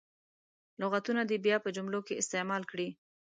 لغتونه 0.81 1.21
دې 1.29 1.37
بیا 1.45 1.57
په 1.63 1.69
جملو 1.75 1.99
کې 2.07 2.19
استعمال 2.21 2.61
کړي. 2.71 2.87